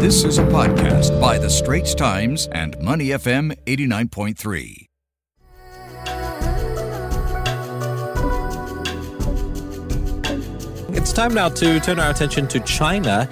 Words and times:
This 0.00 0.24
is 0.24 0.38
a 0.38 0.44
podcast 0.44 1.20
by 1.20 1.36
The 1.36 1.50
Straits 1.50 1.94
Times 1.94 2.48
and 2.52 2.74
Money 2.80 3.08
FM 3.08 3.54
89.3. 3.66 4.86
It's 10.96 11.12
time 11.12 11.34
now 11.34 11.50
to 11.50 11.80
turn 11.80 12.00
our 12.00 12.08
attention 12.08 12.48
to 12.48 12.60
China. 12.60 13.28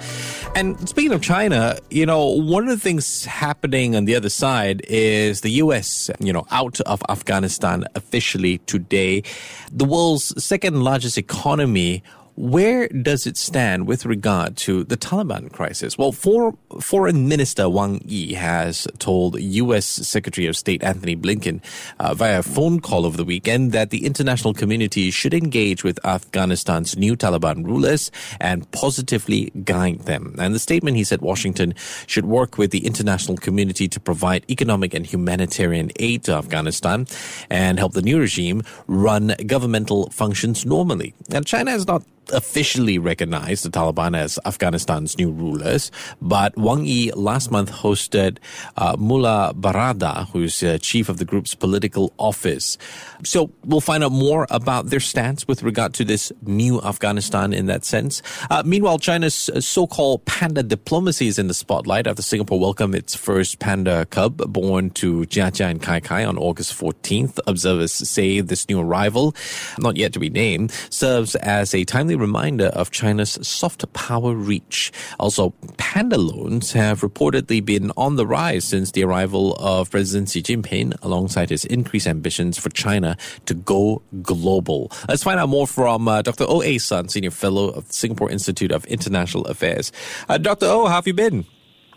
And 0.53 0.87
speaking 0.87 1.11
of 1.11 1.23
China, 1.23 1.79
you 1.89 2.05
know, 2.05 2.27
one 2.27 2.63
of 2.63 2.69
the 2.69 2.77
things 2.77 3.25
happening 3.25 3.95
on 3.95 4.05
the 4.05 4.15
other 4.15 4.29
side 4.29 4.83
is 4.87 5.41
the 5.41 5.49
U.S., 5.63 6.11
you 6.19 6.31
know, 6.31 6.45
out 6.51 6.79
of 6.81 7.01
Afghanistan 7.09 7.85
officially 7.95 8.59
today. 8.59 9.23
The 9.71 9.85
world's 9.85 10.43
second 10.43 10.83
largest 10.83 11.17
economy 11.17 12.03
where 12.39 12.87
does 12.87 13.27
it 13.27 13.35
stand 13.35 13.85
with 13.85 14.05
regard 14.05 14.55
to 14.55 14.85
the 14.85 14.95
Taliban 14.95 15.51
crisis? 15.51 15.97
Well, 15.97 16.13
for, 16.13 16.53
Foreign 16.79 17.27
Minister 17.27 17.67
Wang 17.67 18.01
Yi 18.05 18.33
has 18.35 18.87
told 18.97 19.37
U.S. 19.37 19.85
Secretary 19.85 20.47
of 20.47 20.55
State 20.55 20.81
Antony 20.81 21.17
Blinken 21.17 21.61
uh, 21.99 22.13
via 22.13 22.39
a 22.39 22.43
phone 22.43 22.79
call 22.79 23.05
over 23.05 23.17
the 23.17 23.25
weekend 23.25 23.73
that 23.73 23.89
the 23.89 24.05
international 24.05 24.53
community 24.53 25.11
should 25.11 25.33
engage 25.33 25.83
with 25.83 25.99
Afghanistan's 26.05 26.95
new 26.95 27.17
Taliban 27.17 27.65
rulers 27.65 28.09
and 28.39 28.71
positively 28.71 29.51
guide 29.65 29.99
them. 30.03 30.33
And 30.39 30.55
the 30.55 30.59
statement, 30.59 30.95
he 30.95 31.03
said 31.03 31.19
Washington 31.19 31.73
should 32.07 32.25
work 32.25 32.57
with 32.57 32.71
the 32.71 32.85
international 32.85 33.35
community 33.35 33.89
to 33.89 33.99
provide 33.99 34.45
economic 34.49 34.93
and 34.93 35.05
humanitarian 35.05 35.91
aid 35.97 36.23
to 36.23 36.35
Afghanistan 36.35 37.05
and 37.49 37.79
help 37.79 37.91
the 37.91 38.01
new 38.01 38.17
regime 38.17 38.63
run 38.87 39.35
governmental 39.45 40.09
functions 40.11 40.65
normally. 40.65 41.13
And 41.33 41.45
China 41.45 41.71
has 41.71 41.85
not 41.85 42.03
officially 42.31 42.97
recognized 42.97 43.65
the 43.65 43.69
Taliban 43.69 44.17
as 44.17 44.39
Afghanistan's 44.45 45.17
new 45.17 45.31
rulers, 45.31 45.91
but 46.21 46.55
Wang 46.57 46.85
Yi 46.85 47.11
last 47.11 47.51
month 47.51 47.71
hosted 47.71 48.37
uh, 48.77 48.95
Mullah 48.97 49.53
Baradar, 49.55 50.27
who's 50.29 50.61
uh, 50.63 50.77
chief 50.81 51.09
of 51.09 51.17
the 51.17 51.25
group's 51.25 51.55
political 51.55 52.13
office. 52.17 52.77
So 53.23 53.51
we'll 53.65 53.81
find 53.81 54.03
out 54.03 54.11
more 54.11 54.47
about 54.49 54.87
their 54.87 54.99
stance 54.99 55.47
with 55.47 55.63
regard 55.63 55.93
to 55.95 56.05
this 56.05 56.31
new 56.43 56.81
Afghanistan 56.81 57.53
in 57.53 57.65
that 57.67 57.85
sense. 57.85 58.21
Uh, 58.49 58.63
meanwhile, 58.65 58.99
China's 58.99 59.49
so-called 59.59 60.25
panda 60.25 60.63
diplomacy 60.63 61.27
is 61.27 61.39
in 61.39 61.47
the 61.47 61.53
spotlight 61.53 62.07
after 62.07 62.21
Singapore 62.21 62.59
welcomed 62.59 62.95
its 62.95 63.15
first 63.15 63.59
panda 63.59 64.05
cub 64.05 64.37
born 64.51 64.89
to 64.91 65.21
Jia 65.21 65.51
Jia 65.51 65.69
and 65.69 65.81
Kai 65.81 65.99
Kai 65.99 66.23
on 66.25 66.37
August 66.37 66.73
14th. 66.79 67.39
Observers 67.47 67.91
say 67.91 68.41
this 68.41 68.67
new 68.69 68.79
arrival, 68.79 69.35
not 69.77 69.97
yet 69.97 70.13
to 70.13 70.19
be 70.19 70.29
named, 70.29 70.71
serves 70.89 71.35
as 71.35 71.73
a 71.73 71.83
timely 71.85 72.15
reminder 72.19 72.67
of 72.67 72.91
China's 72.91 73.37
soft 73.41 73.91
power 73.93 74.33
reach. 74.33 74.91
Also, 75.19 75.51
panda 75.77 76.17
loans 76.17 76.73
have 76.73 77.01
reportedly 77.01 77.63
been 77.63 77.91
on 77.97 78.15
the 78.15 78.27
rise 78.27 78.65
since 78.65 78.91
the 78.91 79.03
arrival 79.03 79.55
of 79.55 79.91
President 79.91 80.29
Xi 80.29 80.41
Jinping, 80.41 80.97
alongside 81.01 81.49
his 81.49 81.65
increased 81.65 82.07
ambitions 82.07 82.57
for 82.57 82.69
China 82.69 83.17
to 83.45 83.53
go 83.53 84.01
global. 84.21 84.91
Let's 85.07 85.23
find 85.23 85.39
out 85.39 85.49
more 85.49 85.67
from 85.67 86.07
uh, 86.07 86.21
Dr. 86.21 86.45
O. 86.47 86.61
A. 86.61 86.77
Sun, 86.77 87.09
Senior 87.09 87.31
Fellow 87.31 87.69
of 87.69 87.91
Singapore 87.91 88.29
Institute 88.29 88.71
of 88.71 88.85
International 88.85 89.45
Affairs. 89.45 89.91
Uh, 90.27 90.37
Dr. 90.37 90.65
O, 90.67 90.85
how 90.87 90.95
have 90.95 91.07
you 91.07 91.13
been? 91.13 91.45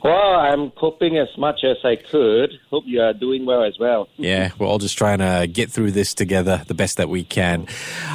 Well, 0.03 0.35
I'm 0.35 0.73
coping 0.73 1.17
as 1.17 1.29
much 1.39 1.63
as 1.63 1.77
I 1.85 1.95
could. 1.95 2.59
Hope 2.71 2.85
you 2.87 3.01
are 3.01 3.13
doing 3.13 3.47
well 3.47 3.63
as 3.63 3.79
well. 3.79 4.09
Yeah, 4.23 4.51
we're 4.57 4.67
all 4.67 4.79
just 4.79 4.97
trying 4.97 5.19
to 5.19 5.49
get 5.53 5.69
through 5.71 5.91
this 5.91 6.15
together 6.15 6.63
the 6.69 6.75
best 6.75 6.97
that 6.99 7.09
we 7.09 7.25
can. 7.25 7.67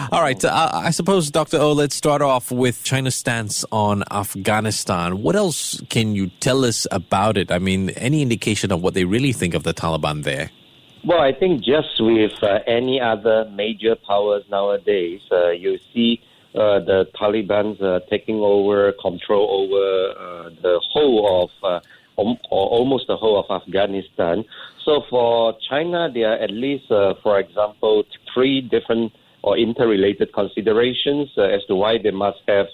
All 0.09 0.21
right, 0.21 0.43
uh, 0.43 0.71
I 0.73 0.91
suppose, 0.91 1.30
Dr. 1.30 1.58
O, 1.58 1.73
let's 1.73 1.95
start 1.95 2.21
off 2.21 2.49
with 2.49 2.81
China's 2.83 3.15
stance 3.15 3.65
on 3.71 4.03
Afghanistan. 4.09 5.21
What 5.21 5.35
else 5.35 5.81
can 5.89 6.15
you 6.15 6.27
tell 6.39 6.63
us 6.63 6.88
about 6.91 7.38
it? 7.38 7.52
I 7.52 7.59
mean, 7.59 7.89
any 7.91 8.21
indication 8.21 8.71
of 8.71 8.81
what 8.81 8.93
they 8.93 9.03
really 9.03 9.33
think 9.33 9.53
of 9.53 9.63
the 9.63 9.73
Taliban 9.73 10.23
there? 10.23 10.49
Well, 11.03 11.19
I 11.19 11.33
think 11.33 11.63
just 11.63 11.99
with 11.99 12.41
uh, 12.41 12.59
any 12.67 13.02
other 13.02 13.49
major 13.53 13.95
powers 13.95 14.43
nowadays, 14.49 15.21
uh, 15.31 15.49
you 15.49 15.77
see 15.93 16.21
uh, 16.58 16.80
the 16.80 17.06
Taliban 17.16 17.80
uh, 17.82 18.00
taking 18.10 18.38
over 18.38 18.92
control 19.00 19.45
over 19.62 20.20
uh, 20.20 20.50
the 20.62 20.82
whole 20.92 21.44
of, 21.44 21.50
uh, 21.64 22.22
om- 22.22 22.40
or 22.50 22.68
almost 22.70 23.06
the 23.08 23.16
whole 23.16 23.40
of 23.40 23.62
Afghanistan. 23.62 24.44
So 24.84 25.04
for 25.10 25.56
China, 25.70 26.10
there 26.12 26.32
are 26.32 26.38
at 26.38 26.50
least, 26.50 26.90
uh, 26.90 27.14
for 27.22 27.40
example, 27.40 28.04
three 28.34 28.62
different 28.62 29.14
or 29.44 29.58
interrelated 29.58 30.34
considerations 30.34 31.30
as 31.38 31.64
to 31.68 31.76
why 31.76 32.00
they 32.02 32.12
must 32.12 32.40
have 32.48 32.68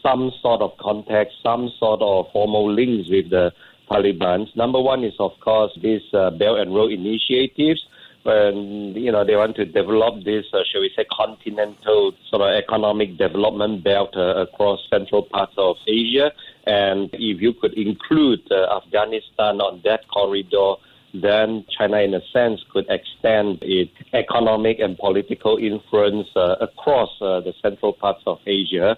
some 0.00 0.30
sort 0.40 0.60
of 0.62 0.70
contact, 0.78 1.32
some 1.42 1.70
sort 1.78 2.00
of 2.00 2.26
formal 2.32 2.70
links 2.70 3.08
with 3.10 3.30
the 3.30 3.52
Taliban. 3.90 4.46
Number 4.54 4.80
one 4.80 5.02
is, 5.02 5.14
of 5.18 5.32
course, 5.40 5.72
these 5.82 6.02
Belt 6.12 6.60
and 6.60 6.72
Road 6.72 6.92
initiatives 6.92 7.84
and 8.24 8.94
you 8.96 9.10
know 9.10 9.24
they 9.24 9.36
want 9.36 9.56
to 9.56 9.64
develop 9.64 10.24
this, 10.24 10.46
uh, 10.52 10.60
shall 10.70 10.80
we 10.80 10.90
say, 10.96 11.04
continental 11.12 12.12
sort 12.30 12.42
of 12.42 12.48
economic 12.54 13.18
development 13.18 13.82
belt 13.82 14.16
uh, 14.16 14.46
across 14.46 14.80
central 14.90 15.22
parts 15.22 15.54
of 15.56 15.76
Asia. 15.86 16.30
And 16.66 17.10
if 17.12 17.40
you 17.40 17.52
could 17.54 17.74
include 17.74 18.40
uh, 18.50 18.76
Afghanistan 18.76 19.60
on 19.60 19.80
that 19.84 20.06
corridor, 20.08 20.74
then 21.14 21.64
China, 21.76 21.98
in 21.98 22.14
a 22.14 22.20
sense, 22.32 22.60
could 22.72 22.86
extend 22.88 23.58
its 23.62 23.92
economic 24.12 24.78
and 24.78 24.96
political 24.96 25.56
influence 25.58 26.28
uh, 26.36 26.56
across 26.60 27.10
uh, 27.20 27.40
the 27.40 27.52
central 27.60 27.92
parts 27.92 28.22
of 28.26 28.38
Asia. 28.46 28.96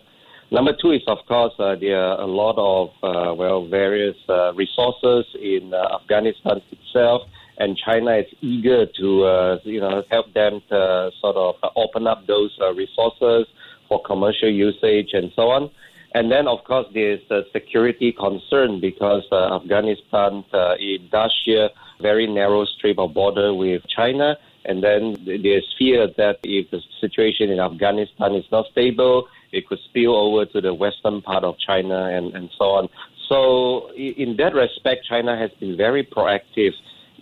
Number 0.51 0.73
two 0.81 0.93
is, 0.93 1.03
of 1.09 1.19
course, 1.27 1.55
uh, 1.59 1.75
there 1.75 1.99
are 1.99 2.21
a 2.21 2.27
lot 2.27 2.55
of, 2.59 2.91
uh, 3.03 3.35
well, 3.35 3.67
various 3.67 4.17
uh, 4.29 4.53
resources 4.55 5.25
in 5.41 5.73
uh, 5.75 5.99
Afghanistan 6.01 6.61
itself 6.71 7.23
and 7.59 7.77
China 7.77 8.17
is 8.17 8.27
eager 8.41 8.87
to 8.87 9.25
uh, 9.25 9.59
you 9.65 9.81
know 9.81 10.03
help 10.11 10.33
them 10.35 10.61
to 10.69 11.11
sort 11.21 11.37
of 11.37 11.57
open 11.77 12.07
up 12.07 12.27
those 12.27 12.57
uh, 12.61 12.73
resources 12.75 13.47
for 13.89 14.03
commercial 14.03 14.51
usage 14.51 15.11
and 15.13 15.33
so 15.37 15.51
on. 15.51 15.71
And 16.15 16.31
then, 16.31 16.47
of 16.47 16.63
course, 16.63 16.87
there's 16.95 17.29
a 17.31 17.43
security 17.53 18.13
concern 18.13 18.81
because 18.81 19.25
uh, 19.33 19.57
Afghanistan 19.57 20.45
uh, 20.53 20.77
it 20.79 21.11
does 21.11 21.35
share 21.45 21.71
very 22.01 22.29
narrow 22.29 22.65
strip 22.65 22.99
of 23.01 23.15
border 23.15 23.53
with 23.53 23.83
China, 23.89 24.37
and 24.65 24.83
then 24.83 25.17
there's 25.27 25.75
fear 25.77 26.07
that 26.17 26.39
if 26.45 26.71
the 26.71 26.81
situation 27.01 27.51
in 27.51 27.59
Afghanistan 27.59 28.35
is 28.35 28.45
not 28.53 28.67
stable, 28.71 29.27
it 29.51 29.67
could 29.67 29.79
spill 29.87 30.15
over 30.15 30.47
to 30.47 30.61
the 30.61 30.73
western 30.73 31.21
part 31.21 31.43
of 31.43 31.57
China 31.59 32.07
and, 32.07 32.35
and 32.35 32.49
so 32.57 32.65
on. 32.67 32.89
So, 33.29 33.91
in 33.97 34.37
that 34.37 34.55
respect, 34.55 35.07
China 35.09 35.37
has 35.37 35.51
been 35.59 35.77
very 35.77 36.05
proactive 36.05 36.73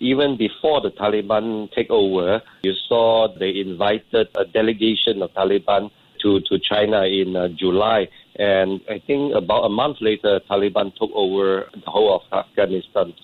even 0.03 0.37
before 0.37 0.81
the 0.81 0.91
Taliban 0.91 1.73
take 1.73 1.89
over, 1.91 2.43
you 2.63 2.75
saw 2.89 3.29
they 3.39 3.55
invited 3.57 4.29
a 4.35 4.45
delegation 4.45 5.23
of 5.23 5.33
Taliban 5.33 5.91
to, 6.21 6.41
to 6.41 6.59
China 6.59 7.05
in 7.05 7.37
uh, 7.37 7.49
July. 7.49 8.09
And 8.37 8.81
I 8.91 8.99
think 9.07 9.35
about 9.35 9.65
a 9.65 9.69
month 9.69 9.99
later, 10.01 10.41
Taliban 10.51 10.95
took 10.97 11.11
over 11.15 11.69
the 11.73 11.91
whole 11.91 12.17
of 12.17 12.47
Afghanistan. 12.47 13.15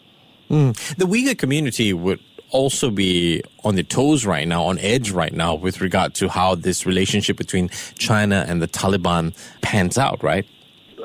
Mm. 0.50 0.96
The 0.96 1.04
Uyghur 1.04 1.36
community 1.36 1.92
would 1.92 2.20
also 2.50 2.90
be 2.90 3.42
on 3.64 3.74
the 3.74 3.82
toes 3.82 4.24
right 4.24 4.46
now, 4.46 4.64
on 4.64 4.78
edge 4.78 5.10
right 5.10 5.32
now, 5.32 5.54
with 5.54 5.80
regard 5.80 6.14
to 6.14 6.28
how 6.28 6.54
this 6.54 6.86
relationship 6.86 7.36
between 7.36 7.68
China 7.98 8.46
and 8.48 8.62
the 8.62 8.68
Taliban 8.68 9.36
pans 9.62 9.98
out, 9.98 10.22
right? 10.22 10.46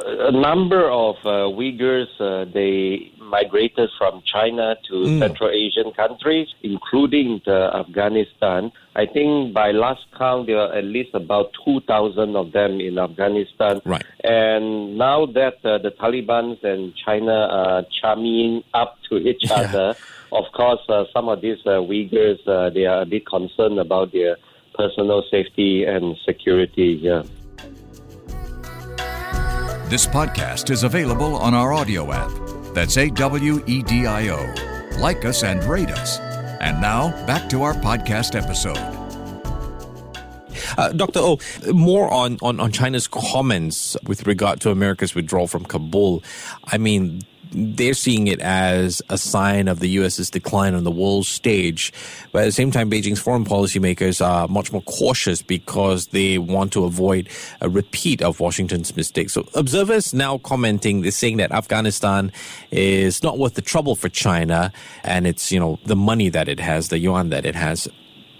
A 0.05 0.31
number 0.31 0.89
of 0.89 1.15
uh, 1.23 1.51
Uyghurs, 1.57 2.07
uh, 2.19 2.45
they 2.51 3.12
migrated 3.33 3.89
from 3.97 4.21
China 4.31 4.75
to 4.87 4.93
mm. 4.93 5.19
Central 5.19 5.49
Asian 5.49 5.91
countries, 5.93 6.47
including 6.61 7.41
Afghanistan. 7.47 8.71
I 8.95 9.05
think 9.07 9.53
by 9.53 9.71
last 9.71 10.05
count, 10.15 10.45
there 10.47 10.59
are 10.59 10.71
at 10.73 10.83
least 10.83 11.15
about 11.15 11.47
2,000 11.65 12.35
of 12.35 12.51
them 12.51 12.79
in 12.79 12.99
Afghanistan. 12.99 13.81
Right. 13.85 14.05
And 14.23 14.97
now 14.99 15.25
that 15.39 15.57
uh, 15.65 15.79
the 15.79 15.91
Taliban 15.99 16.63
and 16.63 16.93
China 17.03 17.37
are 17.61 17.81
chumming 17.99 18.63
up 18.75 18.97
to 19.09 19.17
each 19.17 19.43
yeah. 19.49 19.61
other, 19.61 19.95
of 20.31 20.45
course, 20.53 20.83
uh, 20.89 21.05
some 21.11 21.27
of 21.27 21.41
these 21.41 21.61
uh, 21.65 21.81
Uyghurs, 21.89 22.41
uh, 22.47 22.69
they 22.69 22.85
are 22.85 23.01
a 23.01 23.05
bit 23.05 23.25
concerned 23.25 23.79
about 23.79 24.11
their 24.11 24.37
personal 24.75 25.23
safety 25.31 25.85
and 25.85 26.15
security. 26.23 26.99
Yeah. 27.01 27.23
This 29.89 30.05
podcast 30.07 30.69
is 30.69 30.83
available 30.83 31.35
on 31.35 31.53
our 31.53 31.73
audio 31.73 32.11
app 32.11 32.42
that's 32.73 32.97
A 32.97 33.09
W 33.09 33.63
E 33.67 33.83
D 33.83 34.05
I 34.05 34.29
O. 34.29 34.99
Like 34.99 35.25
us 35.25 35.43
and 35.43 35.63
rate 35.63 35.89
us. 35.89 36.19
And 36.61 36.81
now, 36.81 37.09
back 37.25 37.49
to 37.49 37.63
our 37.63 37.73
podcast 37.73 38.35
episode. 38.35 38.77
Uh, 40.77 40.91
Dr. 40.93 41.19
O, 41.19 41.39
more 41.71 42.11
on, 42.11 42.37
on, 42.41 42.59
on 42.59 42.71
China's 42.71 43.07
comments 43.07 43.97
with 44.05 44.25
regard 44.25 44.61
to 44.61 44.71
America's 44.71 45.13
withdrawal 45.13 45.47
from 45.47 45.65
Kabul. 45.65 46.23
I 46.65 46.77
mean, 46.77 47.21
they're 47.53 47.93
seeing 47.93 48.27
it 48.27 48.39
as 48.41 49.01
a 49.09 49.17
sign 49.17 49.67
of 49.67 49.79
the 49.79 49.87
U.S.'s 49.89 50.29
decline 50.29 50.73
on 50.73 50.83
the 50.83 50.91
world 50.91 51.25
stage. 51.25 51.93
But 52.31 52.43
at 52.43 52.45
the 52.45 52.51
same 52.51 52.71
time, 52.71 52.89
Beijing's 52.89 53.19
foreign 53.19 53.45
policymakers 53.45 54.25
are 54.25 54.47
much 54.47 54.71
more 54.71 54.81
cautious 54.83 55.41
because 55.41 56.07
they 56.07 56.37
want 56.37 56.73
to 56.73 56.85
avoid 56.85 57.29
a 57.61 57.69
repeat 57.69 58.21
of 58.21 58.39
Washington's 58.39 58.95
mistakes. 58.95 59.33
So 59.33 59.47
observers 59.55 60.13
now 60.13 60.39
commenting, 60.39 61.01
they're 61.01 61.11
saying 61.11 61.37
that 61.37 61.51
Afghanistan 61.51 62.31
is 62.71 63.23
not 63.23 63.37
worth 63.37 63.53
the 63.53 63.61
trouble 63.61 63.95
for 63.95 64.09
China 64.09 64.71
and 65.03 65.27
it's, 65.27 65.51
you 65.51 65.59
know, 65.59 65.79
the 65.85 65.95
money 65.95 66.29
that 66.29 66.47
it 66.47 66.59
has, 66.59 66.89
the 66.89 66.99
yuan 66.99 67.29
that 67.29 67.45
it 67.45 67.55
has 67.55 67.87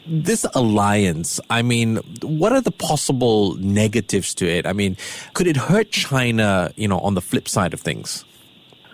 this 0.05 0.45
alliance, 0.53 1.39
I 1.49 1.61
mean, 1.61 1.97
what 2.21 2.51
are 2.51 2.61
the 2.61 2.71
possible 2.71 3.55
negatives 3.55 4.33
to 4.35 4.45
it? 4.45 4.67
I 4.67 4.73
mean, 4.73 4.97
could 5.33 5.47
it 5.47 5.55
hurt 5.55 5.91
China, 5.91 6.73
you 6.75 6.87
know, 6.87 6.99
on 6.99 7.13
the 7.13 7.21
flip 7.21 7.47
side 7.47 7.73
of 7.73 7.79
things? 7.79 8.25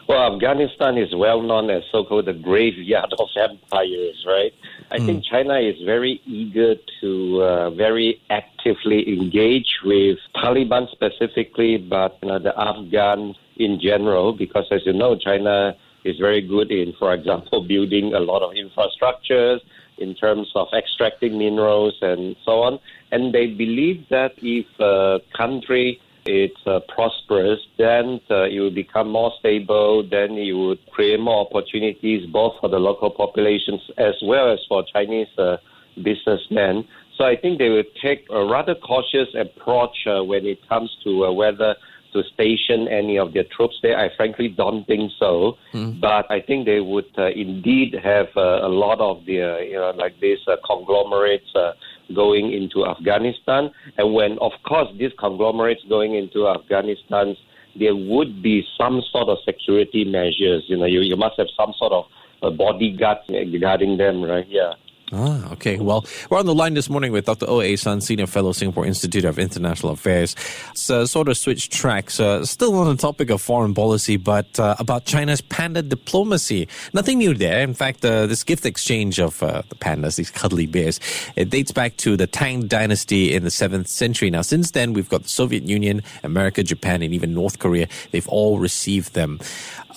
Well, 0.09 0.33
Afghanistan 0.33 0.97
is 0.97 1.13
well 1.13 1.39
known 1.43 1.69
as 1.69 1.83
so 1.91 2.03
called 2.03 2.25
the 2.25 2.33
graveyard 2.33 3.13
of 3.19 3.27
empires, 3.39 4.25
right? 4.25 4.51
I 4.89 4.97
mm. 4.97 5.05
think 5.05 5.23
China 5.23 5.59
is 5.59 5.75
very 5.85 6.19
eager 6.25 6.73
to 7.01 7.41
uh, 7.43 7.69
very 7.69 8.19
actively 8.31 9.07
engage 9.07 9.69
with 9.85 10.17
Taliban 10.35 10.89
specifically, 10.91 11.77
but 11.77 12.17
you 12.23 12.29
know, 12.29 12.39
the 12.39 12.59
Afghans 12.59 13.35
in 13.57 13.79
general, 13.79 14.33
because 14.33 14.65
as 14.71 14.81
you 14.83 14.93
know, 14.93 15.15
China 15.15 15.75
is 16.03 16.17
very 16.17 16.41
good 16.41 16.71
in, 16.71 16.93
for 16.97 17.13
example, 17.13 17.61
building 17.61 18.15
a 18.15 18.19
lot 18.19 18.41
of 18.41 18.55
infrastructures 18.55 19.59
in 19.99 20.15
terms 20.15 20.51
of 20.55 20.69
extracting 20.73 21.37
minerals 21.37 21.93
and 22.01 22.35
so 22.43 22.63
on. 22.63 22.79
And 23.11 23.31
they 23.31 23.45
believe 23.45 24.07
that 24.09 24.31
if 24.37 24.65
a 24.79 25.19
country 25.37 26.01
is 26.25 26.51
uh, 26.65 26.79
prosperous, 26.93 27.59
then 27.77 28.19
uh, 28.29 28.43
it 28.43 28.59
will 28.59 28.73
become 28.73 29.09
more 29.09 29.31
stable, 29.39 30.03
then 30.09 30.31
it 30.33 30.53
would 30.53 30.79
create 30.91 31.19
more 31.19 31.45
opportunities 31.47 32.25
both 32.27 32.53
for 32.59 32.69
the 32.69 32.79
local 32.79 33.09
populations 33.09 33.81
as 33.97 34.15
well 34.23 34.51
as 34.51 34.59
for 34.67 34.83
Chinese 34.93 35.27
uh, 35.37 35.57
businessmen. 36.03 36.87
So 37.17 37.25
I 37.25 37.35
think 37.35 37.59
they 37.59 37.69
will 37.69 37.83
take 38.01 38.25
a 38.29 38.45
rather 38.45 38.75
cautious 38.75 39.27
approach 39.35 40.07
uh, 40.07 40.23
when 40.23 40.45
it 40.45 40.67
comes 40.69 40.95
to 41.03 41.25
uh, 41.25 41.31
whether 41.31 41.75
to 42.13 42.23
station 42.33 42.87
any 42.87 43.17
of 43.17 43.33
their 43.33 43.43
troops 43.55 43.77
there. 43.81 43.97
I 43.97 44.09
frankly 44.15 44.47
don't 44.47 44.85
think 44.87 45.11
so. 45.19 45.57
Mm. 45.73 45.99
But 46.01 46.29
I 46.31 46.41
think 46.41 46.65
they 46.65 46.79
would 46.79 47.11
uh, 47.17 47.27
indeed 47.27 47.95
have 48.03 48.27
uh, 48.35 48.65
a 48.65 48.69
lot 48.69 48.99
of 48.99 49.25
the, 49.25 49.41
uh, 49.41 49.57
you 49.59 49.73
know, 49.73 49.91
like 49.95 50.19
these 50.19 50.39
uh, 50.47 50.55
conglomerates 50.65 51.53
uh, 51.55 51.73
going 52.13 52.51
into 52.53 52.85
Afghanistan. 52.85 53.71
And 53.97 54.13
when, 54.13 54.37
of 54.39 54.51
course, 54.67 54.89
these 54.97 55.11
conglomerates 55.19 55.81
going 55.87 56.15
into 56.15 56.47
Afghanistan, 56.47 57.35
there 57.75 57.95
would 57.95 58.41
be 58.41 58.65
some 58.77 59.01
sort 59.11 59.29
of 59.29 59.37
security 59.45 60.05
measures. 60.05 60.63
You 60.67 60.77
know, 60.77 60.85
you, 60.85 61.01
you 61.01 61.15
must 61.15 61.37
have 61.37 61.47
some 61.55 61.73
sort 61.77 61.93
of 61.93 62.05
uh, 62.41 62.47
a 62.47 62.51
bodyguard 62.51 63.17
guarding 63.59 63.97
them, 63.97 64.23
right? 64.23 64.47
Yeah. 64.47 64.73
Ah, 65.11 65.51
okay. 65.53 65.77
Well, 65.77 66.05
we're 66.29 66.37
on 66.37 66.45
the 66.45 66.53
line 66.53 66.75
this 66.75 66.87
morning 66.87 67.11
with 67.11 67.25
Dr. 67.25 67.47
O.A. 67.49 67.75
Sun, 67.75 68.01
Senior 68.01 68.27
Fellow, 68.27 68.51
Singapore 68.51 68.85
Institute 68.85 69.25
of 69.25 69.39
International 69.39 69.93
Affairs. 69.93 70.35
So, 70.75 71.05
sort 71.05 71.29
of 71.29 71.37
switch 71.37 71.69
tracks. 71.69 72.19
Uh, 72.19 72.45
still 72.45 72.75
on 72.75 72.87
the 72.87 73.01
topic 73.01 73.31
of 73.31 73.41
foreign 73.41 73.73
policy, 73.73 74.17
but 74.17 74.59
uh, 74.59 74.75
about 74.77 75.05
China's 75.05 75.41
panda 75.41 75.81
diplomacy. 75.81 76.67
Nothing 76.93 77.17
new 77.17 77.33
there. 77.33 77.61
In 77.61 77.73
fact, 77.73 78.05
uh, 78.05 78.27
this 78.27 78.43
gift 78.43 78.67
exchange 78.67 79.19
of 79.19 79.41
uh, 79.41 79.63
the 79.69 79.75
pandas, 79.75 80.17
these 80.17 80.29
cuddly 80.29 80.67
bears, 80.67 80.99
it 81.35 81.49
dates 81.49 81.71
back 81.71 81.97
to 81.97 82.15
the 82.15 82.27
Tang 82.27 82.67
Dynasty 82.67 83.33
in 83.33 83.43
the 83.43 83.49
7th 83.49 83.87
century. 83.87 84.29
Now, 84.29 84.43
since 84.43 84.71
then, 84.71 84.93
we've 84.93 85.09
got 85.09 85.23
the 85.23 85.29
Soviet 85.29 85.63
Union, 85.63 86.03
America, 86.23 86.61
Japan, 86.61 87.01
and 87.01 87.15
even 87.15 87.33
North 87.33 87.57
Korea. 87.57 87.87
They've 88.11 88.27
all 88.27 88.59
received 88.59 89.15
them. 89.15 89.39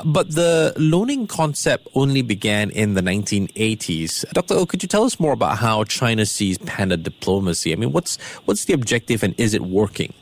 But 0.04 0.34
the 0.34 0.72
loaning 0.76 1.26
concept 1.26 1.86
only 1.94 2.22
began 2.22 2.70
in 2.70 2.94
the 2.94 3.02
1980s. 3.02 4.28
Dr. 4.32 4.54
O, 4.54 4.66
could 4.66 4.82
you 4.82 4.88
tell 4.88 5.01
us 5.04 5.20
more 5.20 5.32
about 5.32 5.58
how 5.58 5.84
China 5.84 6.26
sees 6.26 6.58
panda 6.58 6.96
diplomacy? 6.96 7.72
I 7.72 7.76
mean, 7.76 7.92
what's 7.92 8.16
what's 8.44 8.64
the 8.64 8.72
objective 8.72 9.22
and 9.22 9.34
is 9.38 9.54
it 9.54 9.62
working? 9.62 10.12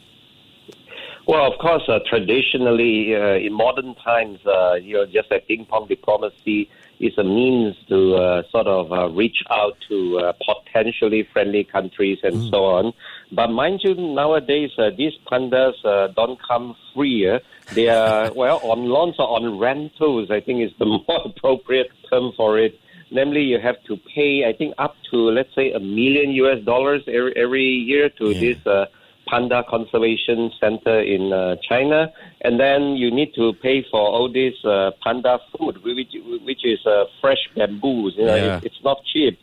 Well, 1.31 1.47
of 1.47 1.61
course, 1.61 1.85
uh, 1.89 2.01
traditionally 2.09 3.15
uh, 3.15 3.35
in 3.35 3.53
modern 3.53 3.95
times, 3.95 4.45
uh, 4.45 4.75
you 4.75 4.95
know, 4.95 5.07
just 5.07 5.31
like 5.31 5.47
ping 5.47 5.65
pong 5.65 5.87
diplomacy 5.87 6.69
is 6.99 7.17
a 7.19 7.23
means 7.23 7.77
to 7.89 8.17
uh, 8.17 8.43
sort 8.51 8.67
of 8.67 8.91
uh, 8.93 9.09
reach 9.11 9.39
out 9.49 9.77
to 9.89 10.19
uh, 10.19 10.33
potentially 10.45 11.29
friendly 11.33 11.63
countries 11.63 12.19
and 12.25 12.35
mm. 12.35 12.51
so 12.51 12.65
on. 12.65 12.93
But 13.31 13.49
mind 13.51 13.81
you, 13.85 13.95
nowadays 13.95 14.73
these 14.99 15.13
pandas 15.31 15.75
don't 16.17 16.43
come 16.43 16.75
free. 16.95 17.39
They 17.75 17.89
are 17.89 18.33
well 18.35 18.59
on 18.65 18.87
loans 18.87 19.15
or 19.21 19.29
on 19.29 19.57
rentals. 19.57 20.33
I 20.33 20.41
think 20.41 20.63
is 20.63 20.73
the 20.81 20.87
more 21.09 21.23
appropriate 21.27 21.93
term 22.11 22.33
for 22.37 22.59
it. 22.59 22.77
Namely, 23.11 23.43
you 23.43 23.59
have 23.61 23.83
to 23.89 23.97
pay, 24.15 24.45
I 24.47 24.53
think, 24.57 24.75
up 24.79 24.95
to 25.11 25.17
let's 25.17 25.55
say 25.55 25.73
a 25.73 25.81
million 25.81 26.31
U.S. 26.43 26.65
dollars 26.65 27.03
every, 27.09 27.33
every 27.37 27.65
year 27.65 28.09
to 28.19 28.31
yeah. 28.31 28.41
this 28.41 28.89
Panda 29.31 29.63
Conservation 29.69 30.51
Center 30.61 31.01
in 31.01 31.33
uh, 31.33 31.57
China, 31.69 32.13
and 32.43 32.59
then 32.59 32.97
you 32.97 33.11
need 33.11 33.33
to 33.35 33.53
pay 33.63 33.85
for 33.91 34.01
all 34.01 34.31
this 34.31 34.55
uh, 34.65 34.91
panda 35.03 35.39
food, 35.53 35.83
which 35.85 36.15
which 36.45 36.65
is 36.65 36.85
uh, 36.85 37.05
fresh 37.21 37.49
bamboo. 37.55 38.11
You 38.11 38.27
know, 38.27 38.35
yeah. 38.35 38.57
it, 38.59 38.65
it's 38.65 38.83
not 38.85 38.99
cheap. 39.05 39.39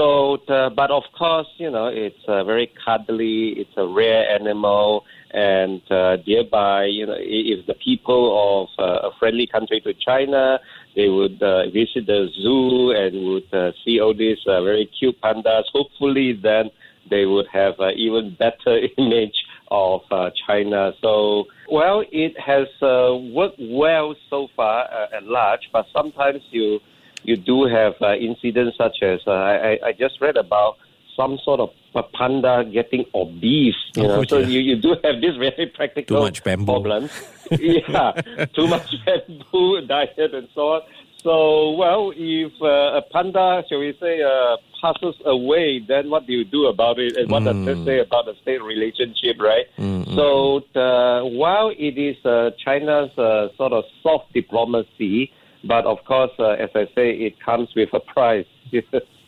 So, 0.00 0.38
uh, 0.48 0.70
but 0.70 0.90
of 0.90 1.02
course, 1.18 1.48
you 1.58 1.70
know, 1.70 1.88
it's 1.88 2.24
uh, 2.26 2.42
very 2.44 2.72
cuddly. 2.82 3.52
It's 3.58 3.76
a 3.76 3.86
rare 3.86 4.26
animal, 4.30 5.04
and 5.30 5.82
uh, 5.90 6.16
thereby, 6.26 6.86
you 6.86 7.04
know, 7.04 7.18
if 7.18 7.66
the 7.66 7.74
people 7.74 8.22
of 8.32 8.68
uh, 8.82 9.08
a 9.08 9.10
friendly 9.18 9.46
country 9.46 9.78
to 9.82 9.92
China, 9.92 10.58
they 10.96 11.10
would 11.10 11.42
uh, 11.42 11.66
visit 11.66 12.06
the 12.06 12.28
zoo 12.40 12.92
and 12.92 13.12
would 13.28 13.52
uh, 13.52 13.72
see 13.84 14.00
all 14.00 14.14
these 14.14 14.38
uh, 14.46 14.62
very 14.62 14.88
cute 14.98 15.20
pandas. 15.20 15.64
Hopefully, 15.74 16.32
then 16.32 16.70
they 17.10 17.26
would 17.26 17.48
have 17.52 17.74
an 17.78 17.92
even 17.98 18.34
better 18.38 18.80
image 18.96 19.36
of 19.70 20.00
uh, 20.10 20.30
China. 20.46 20.92
So, 21.02 21.44
well, 21.70 22.04
it 22.10 22.40
has 22.40 22.68
uh, 22.80 23.16
worked 23.34 23.60
well 23.60 24.16
so 24.30 24.48
far 24.56 24.84
uh, 24.84 25.14
at 25.18 25.24
large, 25.24 25.68
but 25.74 25.84
sometimes 25.92 26.40
you 26.52 26.80
you 27.22 27.36
do 27.36 27.64
have 27.64 27.94
uh, 28.00 28.14
incidents 28.14 28.76
such 28.76 29.02
as 29.02 29.20
uh, 29.26 29.30
I, 29.30 29.78
I 29.86 29.92
just 29.92 30.20
read 30.20 30.36
about 30.36 30.76
some 31.16 31.38
sort 31.44 31.60
of 31.60 31.70
panda 32.14 32.64
getting 32.72 33.04
obese. 33.14 33.74
You 33.94 34.04
oh, 34.04 34.06
know, 34.06 34.24
so 34.24 34.38
you, 34.38 34.60
you 34.60 34.76
do 34.76 34.96
have 35.04 35.20
this 35.20 35.36
very 35.36 35.66
practical 35.74 36.16
too 36.16 36.22
much 36.22 36.42
bamboo. 36.44 36.64
problem. 36.64 37.10
yeah, 37.50 38.12
too 38.54 38.66
much 38.68 38.94
bamboo 39.04 39.80
diet 39.86 40.16
and 40.16 40.48
so 40.54 40.60
on. 40.74 40.82
So, 41.22 41.72
well, 41.72 42.12
if 42.16 42.52
uh, 42.62 42.98
a 42.98 43.02
panda, 43.12 43.62
shall 43.68 43.80
we 43.80 43.94
say, 44.00 44.22
uh, 44.22 44.56
passes 44.80 45.14
away, 45.26 45.84
then 45.86 46.08
what 46.08 46.26
do 46.26 46.32
you 46.32 46.44
do 46.44 46.66
about 46.66 46.98
it? 46.98 47.14
And 47.16 47.30
what 47.30 47.42
mm. 47.42 47.66
does 47.66 47.76
that 47.76 47.84
say 47.84 47.98
about 47.98 48.24
the 48.24 48.34
state 48.40 48.62
relationship, 48.62 49.36
right? 49.38 49.66
Mm-hmm. 49.78 50.14
So, 50.14 50.62
uh, 50.80 51.24
while 51.24 51.74
it 51.76 51.98
is 51.98 52.16
uh, 52.24 52.50
China's 52.64 53.10
uh, 53.18 53.48
sort 53.58 53.74
of 53.74 53.84
soft 54.02 54.32
diplomacy, 54.32 55.30
but 55.64 55.86
of 55.86 56.04
course, 56.04 56.32
uh, 56.38 56.50
as 56.50 56.70
I 56.74 56.86
say, 56.94 57.12
it 57.12 57.40
comes 57.40 57.68
with 57.74 57.90
a 57.92 58.00
price. 58.00 58.46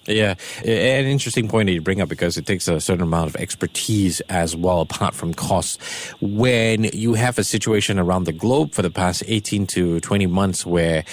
Yeah, 0.06 0.34
an 0.64 1.04
interesting 1.06 1.46
point 1.46 1.68
that 1.68 1.74
you 1.74 1.80
bring 1.80 2.00
up 2.00 2.08
because 2.08 2.36
it 2.36 2.44
takes 2.44 2.66
a 2.66 2.80
certain 2.80 3.04
amount 3.04 3.28
of 3.30 3.36
expertise 3.36 4.20
as 4.22 4.56
well, 4.56 4.80
apart 4.80 5.14
from 5.14 5.32
costs. 5.32 5.78
When 6.20 6.84
you 6.84 7.14
have 7.14 7.38
a 7.38 7.44
situation 7.44 8.00
around 8.00 8.24
the 8.24 8.32
globe 8.32 8.72
for 8.72 8.82
the 8.82 8.90
past 8.90 9.22
18 9.28 9.66
to 9.68 10.00
20 10.00 10.26
months 10.26 10.66
where 10.66 11.04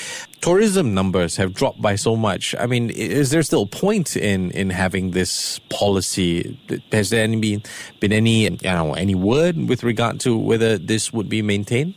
tourism 0.41 0.95
numbers 0.95 1.35
have 1.37 1.53
dropped 1.53 1.79
by 1.79 1.95
so 1.95 2.15
much, 2.15 2.55
I 2.57 2.65
mean, 2.65 2.89
is 2.89 3.29
there 3.29 3.43
still 3.43 3.63
a 3.63 3.67
point 3.67 4.17
in, 4.17 4.49
in 4.51 4.71
having 4.71 5.11
this 5.11 5.59
policy? 5.69 6.57
Has 6.91 7.11
there 7.11 7.23
any 7.23 7.37
been, 7.37 7.63
been 7.99 8.11
any, 8.11 8.47
I 8.47 8.49
don't 8.49 8.87
know, 8.87 8.93
any 8.95 9.13
word 9.13 9.69
with 9.69 9.83
regard 9.83 10.19
to 10.21 10.35
whether 10.35 10.79
this 10.79 11.13
would 11.13 11.29
be 11.29 11.43
maintained? 11.43 11.93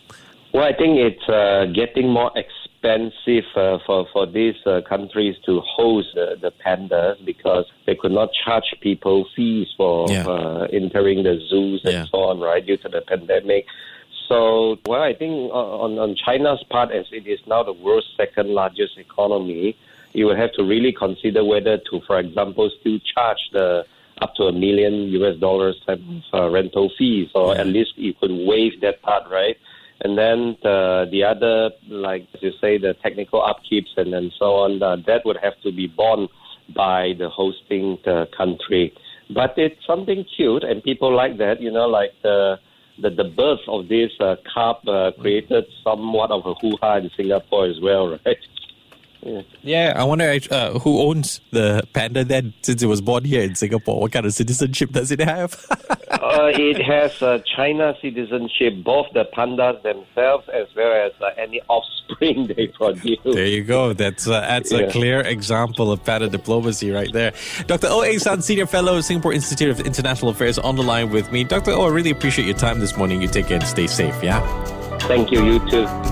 Well, 0.53 0.65
I 0.65 0.75
think 0.75 0.99
it's 0.99 1.27
uh, 1.27 1.73
getting 1.75 2.11
more 2.11 2.31
expensive 2.37 2.62
expensive 2.83 3.45
uh, 3.57 3.79
for 3.87 4.07
for 4.13 4.27
these 4.27 4.55
uh, 4.67 4.81
countries 4.89 5.37
to 5.47 5.61
host 5.61 6.09
the, 6.15 6.37
the 6.41 6.53
pandas 6.65 7.25
because 7.25 7.65
they 7.87 7.95
could 7.95 8.13
not 8.13 8.31
charge 8.45 8.75
people 8.81 9.27
fees 9.35 9.69
for 9.77 10.11
yeah. 10.11 10.27
uh, 10.27 10.67
entering 10.73 11.23
the 11.23 11.39
zoos 11.49 11.83
and 11.85 11.93
yeah. 11.93 12.05
so 12.11 12.19
on, 12.19 12.41
right, 12.41 12.65
due 12.67 12.77
to 12.77 12.89
the 12.89 13.01
pandemic. 13.03 13.67
So, 14.29 14.77
well, 14.87 15.03
I 15.03 15.15
think 15.15 15.33
on 15.53 15.99
on 15.99 16.17
China's 16.17 16.65
part, 16.71 16.91
as 16.91 17.07
it 17.13 17.27
is 17.27 17.41
now 17.47 17.63
the 17.63 17.73
world's 17.73 18.07
second 18.17 18.49
largest 18.49 18.99
economy, 18.99 19.77
you 20.13 20.27
will 20.27 20.37
have 20.37 20.53
to 20.55 20.65
really 20.65 20.93
consider 20.93 21.45
whether 21.45 21.79
to, 21.79 22.01
for 22.07 22.19
example, 22.19 22.71
still 22.81 22.99
charge 23.15 23.39
the 23.53 23.85
up 24.21 24.35
to 24.37 24.45
a 24.45 24.53
million 24.53 25.09
US 25.21 25.37
dollars 25.39 25.81
type 25.87 26.01
of 26.01 26.23
uh, 26.41 26.51
rental 26.51 26.91
fees, 26.97 27.29
or 27.35 27.55
yeah. 27.55 27.61
at 27.61 27.67
least 27.67 27.93
you 27.97 28.15
could 28.15 28.31
waive 28.31 28.81
that 28.81 29.03
part, 29.03 29.29
right? 29.31 29.57
And 30.05 30.19
then 30.19 30.57
the, 30.63 31.07
the 31.11 31.23
other, 31.25 31.71
like 31.89 32.27
as 32.35 32.43
you 32.43 32.53
say, 32.61 32.79
the 32.79 32.95
technical 33.03 33.41
upkeeps 33.41 33.97
and 33.97 34.13
then 34.13 34.33
so 34.39 34.47
on, 34.47 34.83
uh, 34.83 34.97
that 35.07 35.25
would 35.25 35.39
have 35.43 35.55
to 35.63 35.71
be 35.71 35.87
borne 35.87 36.29
by 36.75 37.13
the 37.19 37.29
hosting 37.29 37.99
uh, 38.07 38.27
country. 38.37 38.93
But 39.31 39.55
it's 39.57 39.85
something 39.87 40.25
cute, 40.37 40.65
and 40.65 40.83
people 40.83 41.15
like 41.15 41.39
that. 41.39 41.61
You 41.61 41.71
know, 41.71 41.87
like 41.87 42.11
the 42.23 42.59
the, 43.01 43.11
the 43.11 43.25
birth 43.25 43.61
of 43.69 43.89
this 43.89 44.11
uh, 44.21 44.37
carp 44.53 44.87
uh, 44.87 45.13
created 45.19 45.65
somewhat 45.83 46.31
of 46.31 46.45
a 46.47 46.55
hoo 46.55 46.77
ha 46.81 46.97
in 46.97 47.11
Singapore 47.17 47.67
as 47.67 47.81
well, 47.81 48.09
right? 48.27 48.37
Yeah. 49.25 49.43
yeah, 49.63 49.93
I 49.95 50.03
wonder 50.03 50.37
uh, 50.51 50.79
who 50.81 51.01
owns 51.01 51.41
the 51.53 51.87
panda 51.93 52.25
then, 52.25 52.55
since 52.63 52.83
it 52.83 52.87
was 52.87 53.01
born 53.01 53.25
here 53.25 53.43
in 53.43 53.55
Singapore. 53.55 54.01
What 54.01 54.11
kind 54.11 54.27
of 54.27 54.35
citizenship 54.35 54.91
does 54.91 55.13
it 55.13 55.21
have? 55.21 55.65
uh, 56.11 56.51
it 56.53 56.83
has 56.83 57.23
uh, 57.23 57.39
China 57.57 57.95
citizenship, 58.03 58.83
both 58.83 59.07
the 59.15 59.25
pandas 59.37 59.81
themselves 59.83 60.49
as 60.49 60.67
well 60.75 60.93
as 61.07 61.13
uh, 61.21 61.31
any 61.39 61.61
offspring 61.69 62.47
they 62.57 62.67
produce. 62.67 63.21
There 63.25 63.47
you 63.47 63.63
go. 63.63 63.93
That's 63.93 64.27
uh, 64.27 64.41
that's 64.41 64.73
yeah. 64.73 64.81
a 64.81 64.91
clear 64.91 65.21
example 65.21 65.93
of 65.93 66.05
panda 66.05 66.29
diplomacy 66.29 66.91
right 66.91 67.13
there. 67.13 67.33
Dr. 67.69 67.87
Oh 67.91 68.03
Ei 68.03 68.19
Sun, 68.19 68.43
Senior 68.43 68.67
Fellow, 68.67 69.01
Singapore 69.01 69.33
Institute 69.33 69.71
of 69.71 69.81
International 69.81 70.33
Affairs, 70.33 70.59
on 70.59 70.75
the 70.75 70.83
line 70.83 71.11
with 71.11 71.31
me. 71.31 71.45
Dr. 71.45 71.71
Oh, 71.71 71.87
I 71.87 71.91
really 71.91 72.11
appreciate 72.11 72.47
your 72.47 72.59
time 72.59 72.81
this 72.81 72.97
morning. 72.97 73.23
You 73.23 73.29
take 73.29 73.47
care 73.47 73.59
and 73.59 73.67
stay 73.67 73.87
safe, 73.87 74.21
yeah? 74.21 74.41
Thank 75.03 75.31
you. 75.31 75.45
You 75.45 75.71
too. 75.71 76.12